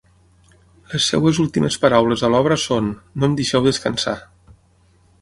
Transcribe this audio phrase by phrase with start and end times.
[0.93, 4.19] Les seves últimes paraules a l’obra són: ’No em deixeu descansar.